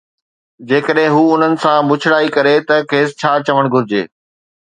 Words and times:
جيڪڏھن 0.67 1.11
ھو 1.15 1.21
انھن 1.33 1.53
سان 1.61 1.79
بڇڙائي 1.89 2.27
ڪري 2.35 2.55
تہ 2.67 2.75
کيس 2.89 3.09
ڇا 3.19 3.31
چوڻ 3.45 3.63
گھرجي؟ 3.73 4.01